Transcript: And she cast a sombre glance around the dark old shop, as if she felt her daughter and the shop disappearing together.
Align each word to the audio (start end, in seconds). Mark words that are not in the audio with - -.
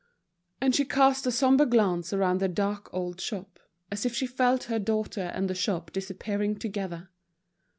And 0.59 0.73
she 0.73 0.83
cast 0.83 1.27
a 1.27 1.31
sombre 1.31 1.67
glance 1.67 2.11
around 2.11 2.39
the 2.39 2.47
dark 2.47 2.91
old 2.91 3.21
shop, 3.21 3.59
as 3.91 4.03
if 4.03 4.15
she 4.15 4.25
felt 4.25 4.63
her 4.63 4.79
daughter 4.79 5.29
and 5.35 5.47
the 5.47 5.53
shop 5.53 5.91
disappearing 5.91 6.55
together. 6.55 7.09